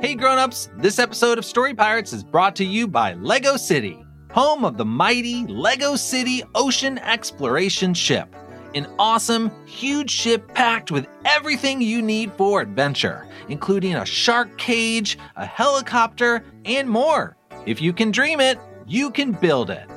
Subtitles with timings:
[0.00, 4.64] Hey grown-ups, this episode of Story Pirates is brought to you by Lego City, home
[4.64, 8.28] of the mighty Lego City Ocean Exploration Ship.
[8.74, 15.16] An awesome, huge ship packed with everything you need for adventure, including a shark cage,
[15.36, 17.38] a helicopter, and more.
[17.64, 19.88] If you can dream it, you can build it.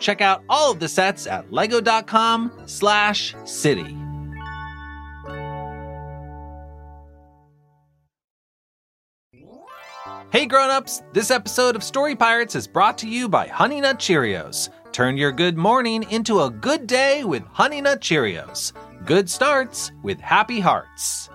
[0.00, 3.96] Check out all of the sets at lego.com/city.
[10.32, 14.70] Hey grown-ups, this episode of Story Pirates is brought to you by Honey Nut Cheerios.
[14.90, 18.72] Turn your good morning into a good day with Honey Nut Cheerios.
[19.06, 21.30] Good starts with happy hearts.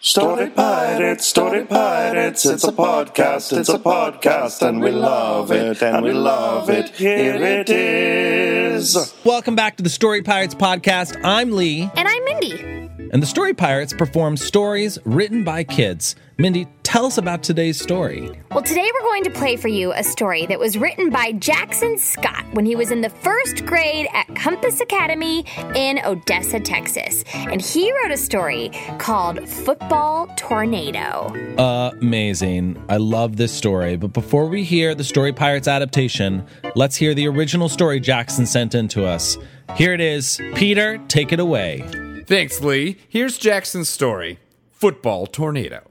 [0.00, 6.02] Story Pirates, Story Pirates, it's a podcast, it's a podcast, and we love it, and
[6.02, 6.88] we love it.
[6.90, 9.14] Here it is.
[9.22, 11.20] Welcome back to the Story Pirates podcast.
[11.24, 12.73] I'm Lee, And I'm Mindy.
[13.14, 16.16] And the Story Pirates perform stories written by kids.
[16.36, 18.28] Mindy, tell us about today's story.
[18.50, 21.96] Well, today we're going to play for you a story that was written by Jackson
[21.96, 25.44] Scott when he was in the first grade at Compass Academy
[25.76, 27.22] in Odessa, Texas.
[27.32, 31.32] And he wrote a story called Football Tornado.
[31.56, 32.84] Amazing.
[32.88, 33.96] I love this story.
[33.96, 38.74] But before we hear the Story Pirates adaptation, let's hear the original story Jackson sent
[38.74, 39.38] in to us.
[39.76, 40.40] Here it is.
[40.56, 41.88] Peter, take it away.
[42.26, 42.96] Thanks, Lee.
[43.06, 44.38] Here's Jackson's story
[44.72, 45.82] Football Tornado.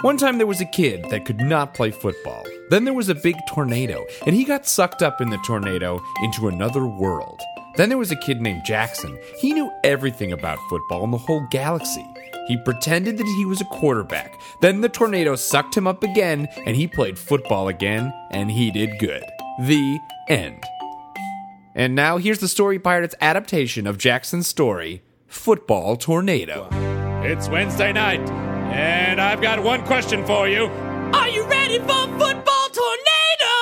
[0.00, 2.44] One time there was a kid that could not play football.
[2.70, 6.48] Then there was a big tornado, and he got sucked up in the tornado into
[6.48, 7.40] another world.
[7.76, 9.16] Then there was a kid named Jackson.
[9.38, 12.06] He knew everything about football in the whole galaxy.
[12.48, 14.34] He pretended that he was a quarterback.
[14.60, 18.98] Then the tornado sucked him up again, and he played football again, and he did
[18.98, 19.22] good.
[19.60, 20.64] The end.
[21.76, 26.68] And now here's the Story Pirates adaptation of Jackson's story, Football Tornado.
[27.22, 28.28] It's Wednesday night,
[28.72, 30.64] and I've got one question for you.
[30.64, 31.86] Are you ready for
[32.18, 33.54] Football Tornado?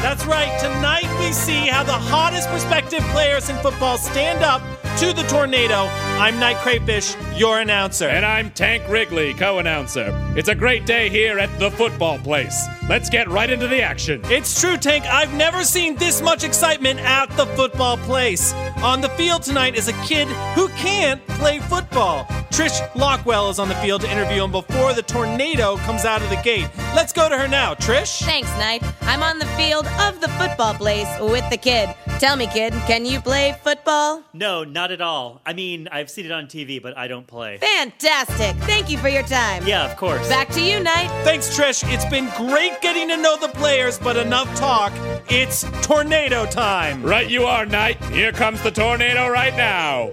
[0.00, 0.58] That's right.
[0.58, 4.60] Tonight we see how the hottest prospective players in football stand up
[4.98, 5.88] to the tornado.
[6.18, 8.06] I'm Knight Crayfish, your announcer.
[8.06, 10.12] And I'm Tank Wrigley, co announcer.
[10.36, 12.66] It's a great day here at the football place.
[12.86, 14.20] Let's get right into the action.
[14.24, 15.06] It's true, Tank.
[15.06, 18.52] I've never seen this much excitement at the football place.
[18.82, 22.26] On the field tonight is a kid who can't play football.
[22.52, 26.28] Trish Lockwell is on the field to interview him before the tornado comes out of
[26.28, 26.68] the gate.
[26.94, 27.72] Let's go to her now.
[27.74, 28.22] Trish?
[28.22, 28.82] Thanks, Knight.
[29.02, 31.94] I'm on the field of the football place with the kid.
[32.18, 34.22] Tell me, kid, can you play football?
[34.32, 35.40] No, not at all.
[35.44, 37.58] I mean, I've seen it on TV, but I don't play.
[37.58, 38.56] Fantastic.
[38.64, 39.66] Thank you for your time.
[39.66, 40.28] Yeah, of course.
[40.28, 41.08] Back to you, Knight.
[41.24, 41.82] Thanks, Trish.
[41.92, 44.92] It's been great getting to know the players, but enough talk.
[45.28, 47.02] It's tornado time.
[47.02, 48.02] Right, you are, Knight.
[48.06, 50.10] Here comes the tornado right now.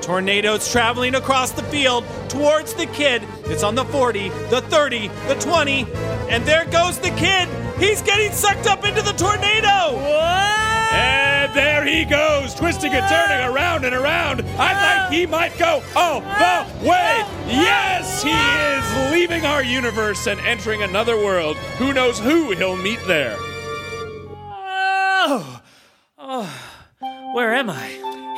[0.00, 3.22] Tornadoes traveling across the field towards the kid.
[3.46, 5.86] It's on the 40, the 30, the 20,
[6.28, 7.48] and there goes the kid.
[7.78, 9.98] He's getting sucked up into the tornado.
[10.92, 14.42] And there he goes, twisting and turning around and around.
[14.58, 17.24] I think he might go all the way.
[17.46, 21.56] Yes, he is leaving our universe and entering another world.
[21.78, 23.36] Who knows who he'll meet there?
[25.28, 25.60] Oh,
[26.18, 27.88] oh, where am I?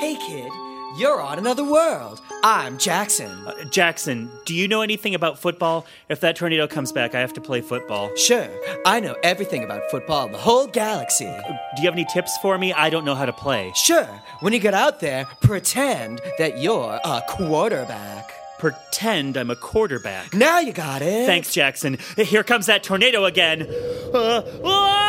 [0.01, 0.51] Hey kid,
[0.99, 2.21] you're on another world.
[2.45, 3.31] I'm Jackson.
[3.47, 5.87] Uh, Jackson, do you know anything about football?
[6.09, 8.15] If that tornado comes back, I have to play football.
[8.15, 8.49] Sure,
[8.87, 11.25] I know everything about football in the whole galaxy.
[11.25, 12.73] Do you have any tips for me?
[12.73, 13.73] I don't know how to play.
[13.75, 14.07] Sure,
[14.41, 18.31] when you get out there, pretend that you're a quarterback.
[18.61, 20.33] Pretend I'm a quarterback.
[20.33, 21.27] Now you got it.
[21.27, 21.99] Thanks, Jackson.
[22.17, 23.67] Here comes that tornado again.
[24.15, 25.08] Uh, ah!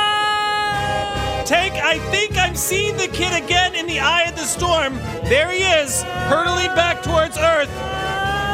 [1.49, 4.93] Tank, I think I'm seeing the kid again in the eye of the storm.
[5.23, 7.71] There he is, hurtling back towards Earth.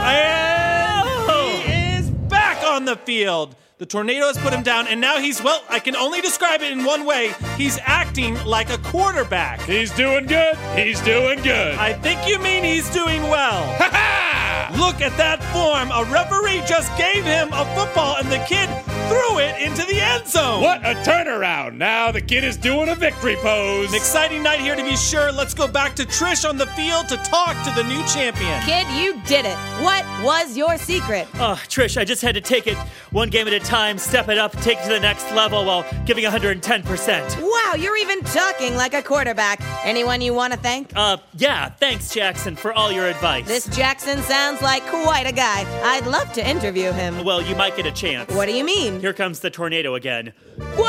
[0.05, 3.53] And he is back on the field.
[3.79, 6.71] The tornado has put him down, and now he's, well, I can only describe it
[6.71, 7.33] in one way.
[7.57, 9.59] He's acting like a quarterback.
[9.63, 10.55] He's doing good.
[10.73, 11.75] He's doing good.
[11.75, 13.75] I think you mean he's doing well.
[13.81, 14.75] Ha ha!
[14.79, 15.91] Look at that form.
[15.91, 18.69] A referee just gave him a football, and the kid
[19.07, 20.61] threw it into the end zone.
[20.61, 21.75] What a turnaround!
[21.75, 23.89] Now the kid is doing a victory pose.
[23.89, 25.31] An exciting night here to be sure.
[25.31, 28.61] Let's go back to Trish on the field to talk to the new champion.
[28.63, 29.57] Kid, you did it.
[29.83, 31.27] What was your secret?
[31.35, 32.77] Oh, Trish, I just had to take it
[33.11, 35.85] one game at a time, step it up, take it to the next level while
[36.05, 37.41] giving 110%.
[37.41, 39.61] Wow, you're even talking like a quarterback.
[39.85, 40.91] Anyone you want to thank?
[40.95, 43.47] Uh, yeah, thanks, Jackson, for all your advice.
[43.47, 45.65] This Jackson sounds like quite a guy.
[45.83, 47.23] I'd love to interview him.
[47.23, 48.31] Well, you might get a chance.
[48.33, 48.94] What do you mean?
[49.01, 50.33] Here comes the tornado again.
[50.57, 50.85] Whoa!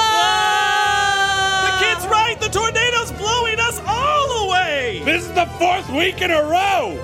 [1.67, 2.41] The kid's right.
[2.41, 5.03] The tornado's blowing us all away.
[5.05, 6.97] This is the fourth week in a row!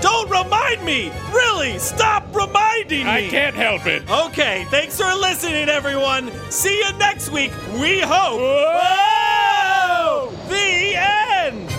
[0.00, 1.10] Don't remind me!
[1.32, 3.10] Really, stop reminding me!
[3.10, 4.02] I can't help it.
[4.10, 6.30] Okay, thanks for listening, everyone.
[6.50, 7.52] See you next week.
[7.80, 8.40] We hope.
[8.40, 10.30] Whoa!
[10.48, 11.70] The end.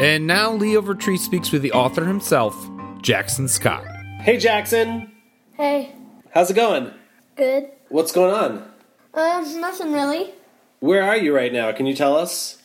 [0.00, 2.56] And now Lee Overtree speaks with the author himself,
[3.00, 3.84] Jackson Scott.
[4.20, 5.12] Hey Jackson,
[5.56, 5.92] Hey,
[6.32, 6.92] how's it going?
[7.36, 7.70] good.
[7.88, 8.68] What's going on?
[9.12, 10.32] Uh, nothing really.
[10.80, 11.70] Where are you right now?
[11.72, 12.58] Can you tell us?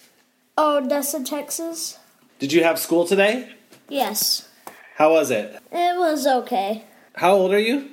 [0.57, 1.99] Odessa, Texas.
[2.39, 3.49] Did you have school today?
[3.87, 4.49] Yes.
[4.95, 5.53] How was it?
[5.71, 6.85] It was okay.
[7.15, 7.91] How old are you?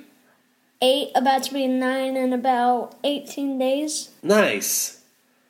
[0.81, 4.09] Eight, about to be nine in about 18 days.
[4.23, 5.01] Nice.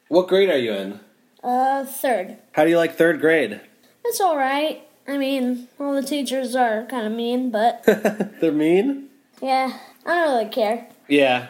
[0.09, 0.99] What grade are you in?
[1.43, 2.37] Uh, third.
[2.51, 3.61] How do you like third grade?
[4.05, 4.81] It's alright.
[5.07, 7.83] I mean, all the teachers are kind of mean, but
[8.41, 9.06] They're mean?
[9.41, 10.87] Yeah, I don't really care.
[11.07, 11.47] Yeah.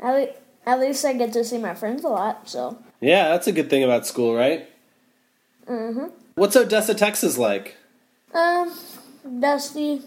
[0.00, 0.34] At, le-
[0.66, 2.78] at least I get to see my friends a lot, so.
[3.00, 4.68] Yeah, that's a good thing about school, right?
[5.66, 6.06] Mm hmm.
[6.34, 7.76] What's Odessa, Texas like?
[8.34, 8.72] Um,
[9.40, 10.02] dusty,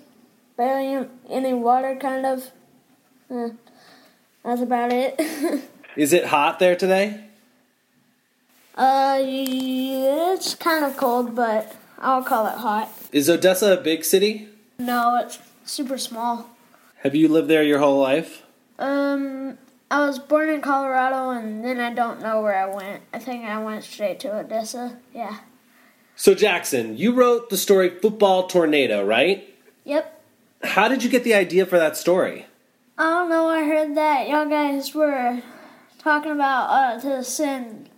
[0.57, 2.51] barely any water, kind of.
[3.29, 3.49] Uh,
[4.43, 5.19] that's about it.
[5.95, 7.19] Is it hot there today?
[8.75, 12.89] uh, it's kind of cold, but I'll call it hot.
[13.11, 14.47] Is Odessa a big city?
[14.79, 16.49] No, it's super small.
[17.03, 18.43] Have you lived there your whole life?
[18.79, 19.57] Um,
[19.91, 23.03] I was born in Colorado, and then I don't know where I went.
[23.13, 24.97] I think I went straight to Odessa.
[25.13, 25.39] Yeah.
[26.15, 29.53] So, Jackson, you wrote the story Football Tornado, right?
[29.83, 30.21] Yep.
[30.63, 32.45] How did you get the idea for that story?
[32.97, 33.49] I don't know.
[33.49, 35.41] I heard that y'all guys were
[35.99, 37.89] talking about uh to send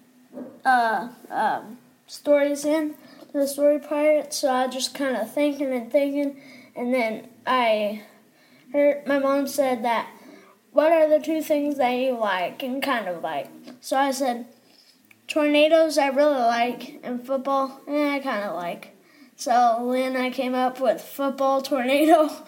[0.63, 2.95] uh um stories in
[3.31, 4.33] to the story pirate.
[4.33, 6.41] So I just kind of thinking and thinking,
[6.75, 8.01] and then I
[8.75, 10.09] heard my mom said that.
[10.71, 13.49] What are the two things that you like and kind of like?
[13.79, 14.47] So I said
[15.27, 18.95] tornadoes I really like and football eh, I kind of like.
[19.35, 22.29] So then I came up with football tornado.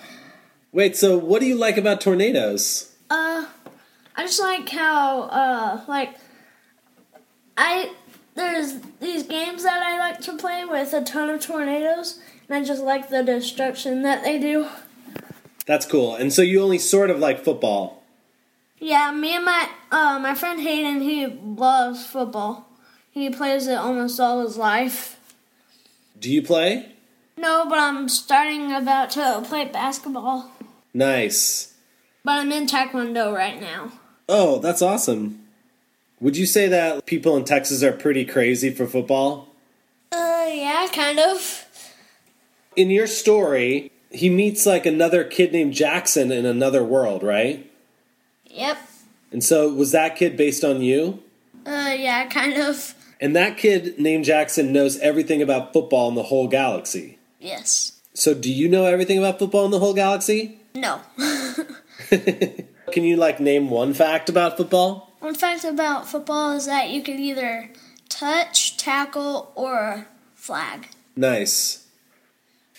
[0.71, 2.93] Wait, so what do you like about tornadoes?
[3.09, 3.45] Uh,
[4.15, 6.15] I just like how, uh, like,
[7.57, 7.93] I,
[8.35, 12.63] there's these games that I like to play with a ton of tornadoes, and I
[12.63, 14.67] just like the destruction that they do.
[15.67, 16.15] That's cool.
[16.15, 18.01] And so you only sort of like football.
[18.79, 22.67] Yeah, me and my, uh, my friend Hayden, he loves football.
[23.11, 25.19] He plays it almost all his life.
[26.19, 26.93] Do you play?
[27.35, 30.51] No, but I'm starting about to play basketball.
[30.93, 31.73] Nice.
[32.23, 33.91] But I'm in Taekwondo right now.
[34.29, 35.43] Oh, that's awesome.
[36.19, 39.49] Would you say that people in Texas are pretty crazy for football?
[40.11, 41.65] Uh, yeah, kind of.
[42.75, 47.69] In your story, he meets like another kid named Jackson in another world, right?
[48.45, 48.77] Yep.
[49.31, 51.21] And so was that kid based on you?
[51.65, 52.95] Uh, yeah, kind of.
[53.19, 57.17] And that kid named Jackson knows everything about football in the whole galaxy.
[57.39, 57.99] Yes.
[58.13, 60.59] So do you know everything about football in the whole galaxy?
[60.75, 61.01] No.
[62.09, 65.11] Can you like name one fact about football?
[65.19, 67.71] One fact about football is that you can either
[68.07, 70.87] touch, tackle, or flag.
[71.15, 71.86] Nice.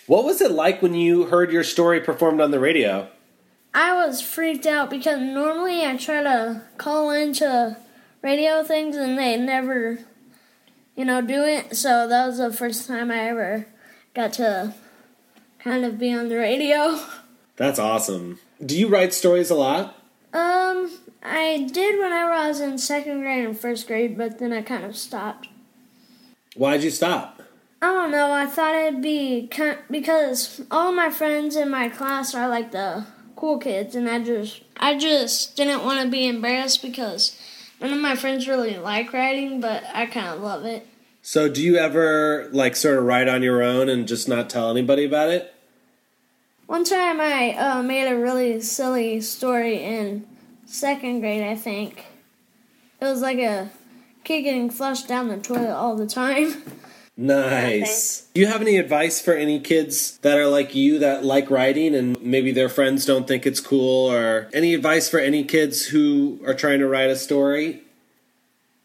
[0.08, 3.08] What was it like when you heard your story performed on the radio?
[3.74, 7.76] I was freaked out because normally I try to call into
[8.22, 9.98] radio things and they never,
[10.96, 11.76] you know, do it.
[11.76, 13.66] So that was the first time I ever
[14.14, 14.72] got to
[15.58, 16.98] kind of be on the radio.
[17.56, 18.40] That's awesome.
[18.64, 19.94] Do you write stories a lot?
[20.32, 20.90] Um,
[21.22, 24.86] I did whenever I was in second grade and first grade, but then I kind
[24.86, 25.48] of stopped.
[26.56, 27.37] Why'd you stop?
[27.80, 28.32] I don't know.
[28.32, 29.48] I thought it'd be
[29.90, 33.06] because all my friends in my class are like the
[33.36, 37.38] cool kids, and I just I just didn't want to be embarrassed because
[37.80, 40.86] none of my friends really like writing, but I kind of love it.
[41.22, 44.70] So do you ever like sort of write on your own and just not tell
[44.70, 45.54] anybody about it?
[46.66, 50.26] One time I uh, made a really silly story in
[50.66, 52.06] second grade, I think.
[53.00, 53.70] It was like a
[54.24, 56.62] kid getting flushed down the toilet all the time.
[57.20, 58.28] Nice.
[58.32, 61.92] Do you have any advice for any kids that are like you that like writing
[61.92, 66.38] and maybe their friends don't think it's cool or any advice for any kids who
[66.46, 67.82] are trying to write a story?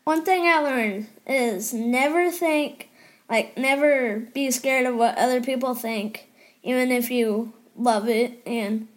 [0.06, 2.90] One thing I learned is never think,
[3.30, 6.28] like, never be scared of what other people think,
[6.64, 8.88] even if you love it and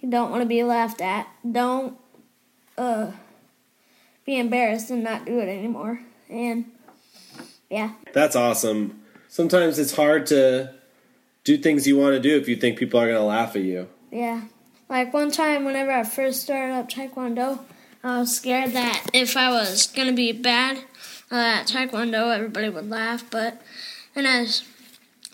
[0.00, 1.28] you don't want to be laughed at.
[1.50, 1.96] Don't
[2.76, 3.12] uh,
[4.26, 6.02] be embarrassed and not do it anymore.
[6.28, 6.66] And
[7.72, 9.02] yeah, That's awesome.
[9.28, 10.74] Sometimes it's hard to
[11.42, 13.62] do things you want to do if you think people are going to laugh at
[13.62, 13.88] you.
[14.10, 14.42] yeah.
[14.88, 17.60] Like one time, whenever I first started up Taekwondo,
[18.04, 20.76] I was scared that if I was gonna be bad,
[21.30, 23.62] uh, at Taekwondo, everybody would laugh, but
[24.12, 24.46] then I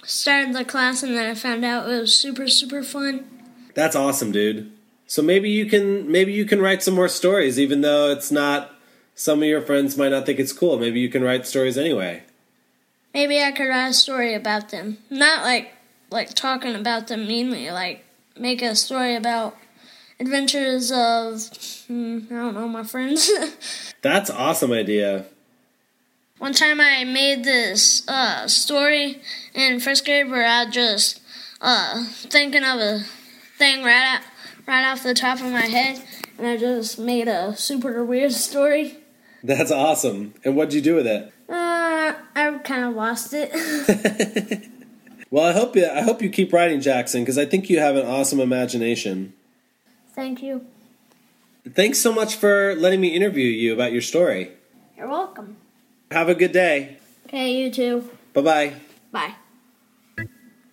[0.05, 3.27] started the class and then I found out it was super, super fun.
[3.75, 4.71] That's awesome, dude.
[5.09, 8.71] So maybe you can maybe you can write some more stories, even though it's not.
[9.17, 10.79] Some of your friends might not think it's cool.
[10.79, 12.23] Maybe you can write stories anyway.
[13.15, 14.99] Maybe I could write a story about them.
[15.11, 15.73] Not like
[16.11, 18.05] like talking about them meanly, like
[18.39, 19.57] make a story about
[20.21, 21.49] adventures of
[21.87, 23.31] hmm, I don't know, my friends.
[24.03, 25.27] That's awesome idea.
[26.39, 29.21] One time I made this uh, story
[29.55, 31.21] in first grade where I just
[31.61, 33.01] uh, thinking of a
[33.59, 34.21] thing right out,
[34.67, 36.01] right off the top of my head,
[36.39, 38.99] and I just made a super weird story.
[39.43, 40.35] That's awesome.
[40.45, 41.33] And what'd you do with it?
[42.09, 44.69] Uh, I kind of lost it.
[45.31, 47.97] Well, I hope you I hope you keep writing, Jackson, because I think you have
[47.97, 49.35] an awesome imagination.
[50.15, 50.65] Thank you.
[51.75, 54.53] Thanks so much for letting me interview you about your story.
[54.97, 55.57] You're welcome.
[56.11, 56.97] Have a good day.
[57.27, 58.11] Okay, you too.
[58.33, 58.73] Bye bye
[59.13, 59.35] bye.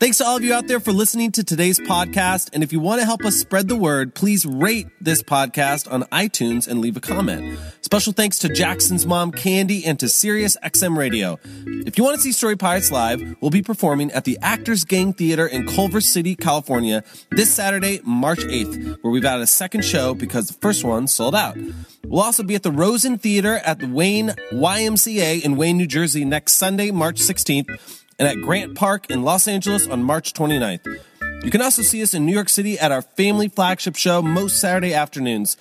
[0.06, 2.52] Thanks to all of you out there for listening to today's podcast.
[2.54, 6.04] And if you want to help us spread the word, please rate this podcast on
[6.12, 7.58] iTunes and leave a comment.
[7.82, 11.40] Special thanks to Jackson's mom, Candy, and to Sirius XM Radio.
[11.66, 15.12] If you want to see Story Pirates live, we'll be performing at the Actors Gang
[15.12, 20.14] Theater in Culver City, California this Saturday, March 8th, where we've added a second show
[20.14, 21.58] because the first one sold out.
[22.04, 26.26] We'll also be at the Rosen Theater at the Wayne YMCA in Wayne, New Jersey
[26.26, 31.02] next Sunday, March 16th and at Grand Park in Los Angeles on March 29th.
[31.44, 34.60] You can also see us in New York City at our family flagship show most
[34.60, 35.58] Saturday afternoons.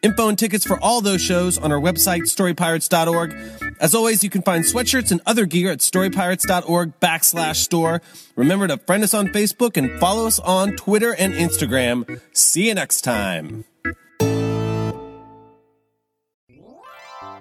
[0.00, 3.34] Info and tickets for all those shows on our website, storypirates.org.
[3.80, 8.00] As always, you can find sweatshirts and other gear at storypirates.org backslash store.
[8.36, 12.20] Remember to friend us on Facebook and follow us on Twitter and Instagram.
[12.32, 13.64] See you next time.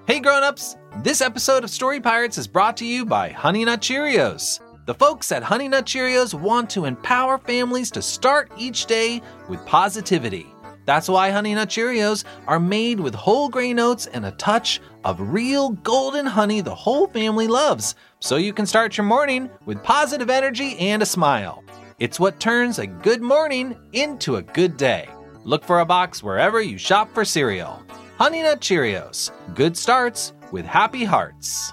[0.08, 0.78] Hey grown-ups!
[1.04, 4.62] This episode of Story Pirates is brought to you by Honey Nut Cheerios.
[4.86, 9.66] The folks at Honey Nut Cheerios want to empower families to start each day with
[9.66, 10.48] positivity.
[10.86, 15.20] That's why Honey Nut Cheerios are made with whole grain oats and a touch of
[15.20, 20.30] real golden honey the whole family loves, so you can start your morning with positive
[20.30, 21.66] energy and a smile.
[22.00, 25.10] It's what turns a good morning into a good day.
[25.44, 27.84] Look for a box wherever you shop for cereal.
[28.20, 29.30] Honey Nut Cheerios.
[29.54, 31.72] Good starts with happy hearts.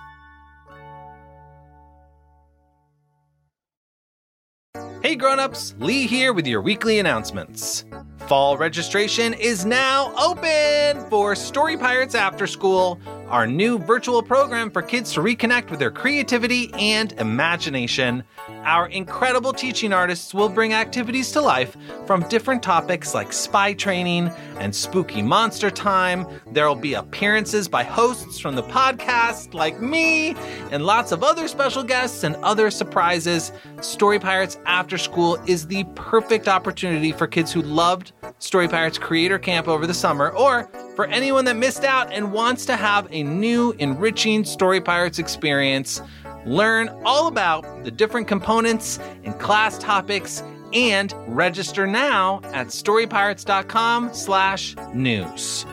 [5.03, 7.87] Hey grown-ups, Lee here with your weekly announcements.
[8.29, 14.81] Fall registration is now open for Story Pirates After School, our new virtual program for
[14.81, 18.25] kids to reconnect with their creativity and imagination.
[18.65, 24.29] Our incredible teaching artists will bring activities to life from different topics like spy training
[24.59, 26.27] and spooky monster time.
[26.51, 30.35] There will be appearances by hosts from the podcast like me
[30.71, 33.53] and lots of other special guests and other surprises.
[33.83, 39.39] Story Pirates After School is the perfect opportunity for kids who loved Story Pirates Creator
[39.39, 43.23] Camp over the summer or for anyone that missed out and wants to have a
[43.23, 46.01] new, enriching Story Pirates experience.
[46.45, 54.77] Learn all about the different components and class topics and register now at storypirates.com slash
[54.93, 55.65] news.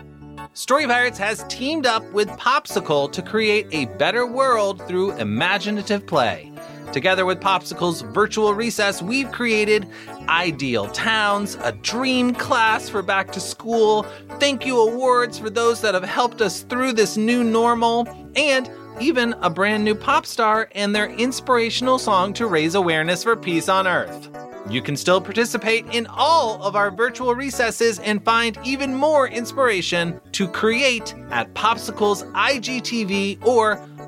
[0.53, 6.51] Story Pirates has teamed up with Popsicle to create a better world through imaginative play.
[6.91, 9.87] Together with Popsicle's virtual recess, we've created
[10.27, 14.05] ideal towns, a dream class for back to school,
[14.39, 18.69] thank you awards for those that have helped us through this new normal, and
[18.99, 23.69] even a brand new pop star and their inspirational song to raise awareness for peace
[23.69, 24.29] on Earth.
[24.69, 30.21] You can still participate in all of our virtual recesses and find even more inspiration
[30.33, 33.85] to create at Popsicle's IGTV or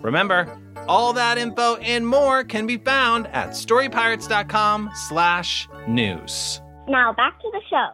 [0.00, 6.60] Remember, all that info and more can be found at storypirates.com slash news.
[6.88, 7.88] Now back to the show.